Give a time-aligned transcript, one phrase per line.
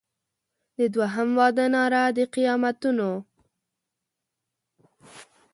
[0.77, 3.09] د دوهم واده ناره د قیامتونو